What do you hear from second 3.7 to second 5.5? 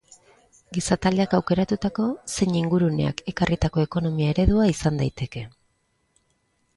ekonomia-eredua izan daiteke.